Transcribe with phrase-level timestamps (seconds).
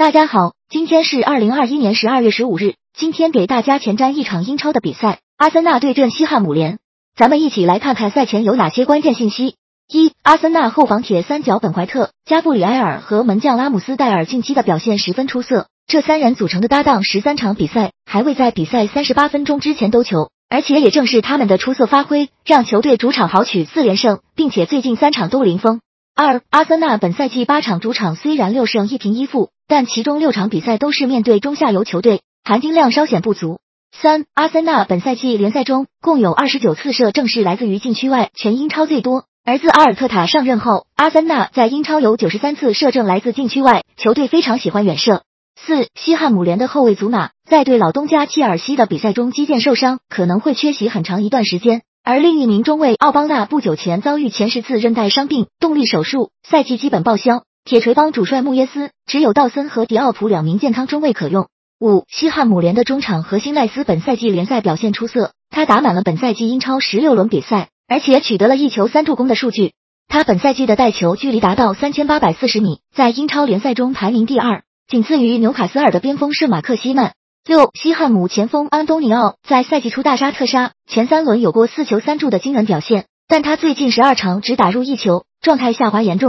[0.00, 2.72] 大家好，今天是二零二一年十二月十五日。
[2.96, 6.78] 今天给大家前瞻一场英超的比赛，阿森纳对阵西汉姆联。
[7.14, 9.56] 咱们一起来看看赛前有哪些关键信息。
[9.92, 25.82] 一、阿森纳后防铁三角本怀特、加布里埃尔和门将拉姆斯戴尔近期的表现十分出色，这三人组成的搭档十三场比赛还未在比赛三十八分钟之前兜球，而且也正是他们的出色发挥，让球队主场豪取四连胜，并且最近三场都零封。
[26.14, 29.50] 二、阿森纳本赛季八场主场虽然六胜一平一负。
[29.70, 33.60] 但其中六场比赛都是面对中下游球队，含金量稍显不足。
[33.92, 39.26] 三，阿森纳本赛季联赛中共有二十九次射正是来自于禁区外，全英超最多。
[39.44, 45.22] 而自阿尔特塔上任后，阿森纳在英超有九十三次射正来自禁区外，球队非常喜欢远射。
[45.54, 51.82] 四，西汉姆联的后卫祖马在对老东家切尔西的比赛中肌腱受伤，可能会缺席很长一段时间。
[52.10, 57.44] 而另一名中卫奥邦纳不久前遭遇前十字韧带伤病，动力手术，赛季基本报销。
[57.64, 61.46] 铁锤帮主帅穆耶斯只有道森和迪奥普两名健康中卫可用。
[61.78, 69.74] 五，西汉姆联的中场核心赖斯本赛季联赛表现出色，他打满了本赛季英超十六轮比赛，而且取得了一球三助攻的数据。
[70.08, 77.12] 他本赛季的带球距离达到三千八百四十米，在英超联赛中排名第二，仅次于纽卡斯尔的边锋圣马克西曼。
[77.46, 86.28] 六，西汉姆前锋安东尼奥在赛季初大杀特杀，前三轮有过四球三助的惊人表现，但他最近十二场只打入一球，状态下滑严重。